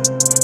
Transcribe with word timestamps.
A 0.00 0.39